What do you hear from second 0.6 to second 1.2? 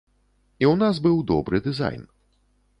І ў нас